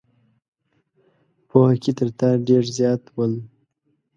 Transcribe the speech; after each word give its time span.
پوهه 1.47 1.75
کې 1.83 1.91
تر 1.97 2.07
تا 2.19 2.29
ډېر 2.47 2.63
زیات 2.77 3.03
ول. 3.15 3.33